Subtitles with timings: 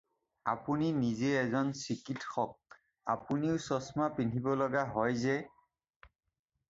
[0.53, 2.51] আপুনি নিজে এজন চিকিৎসক,
[3.15, 5.35] আপুনিও চছমা পিন্ধিব লগা হয় যে?